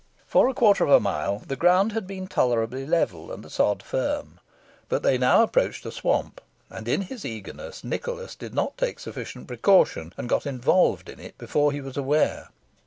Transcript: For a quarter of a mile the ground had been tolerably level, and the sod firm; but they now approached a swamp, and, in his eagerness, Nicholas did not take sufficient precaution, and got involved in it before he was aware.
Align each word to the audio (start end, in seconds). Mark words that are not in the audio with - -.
For 0.25 0.49
a 0.49 0.55
quarter 0.55 0.83
of 0.83 0.89
a 0.89 0.99
mile 0.99 1.43
the 1.45 1.55
ground 1.55 1.91
had 1.91 2.07
been 2.07 2.25
tolerably 2.25 2.87
level, 2.87 3.31
and 3.31 3.43
the 3.45 3.51
sod 3.51 3.83
firm; 3.83 4.39
but 4.89 5.03
they 5.03 5.19
now 5.19 5.43
approached 5.43 5.85
a 5.85 5.91
swamp, 5.91 6.41
and, 6.71 6.87
in 6.87 7.01
his 7.01 7.23
eagerness, 7.23 7.83
Nicholas 7.83 8.33
did 8.33 8.55
not 8.55 8.79
take 8.79 8.97
sufficient 8.99 9.45
precaution, 9.47 10.11
and 10.17 10.27
got 10.27 10.47
involved 10.47 11.07
in 11.07 11.19
it 11.19 11.37
before 11.37 11.71
he 11.71 11.81
was 11.81 11.97
aware. 11.97 12.49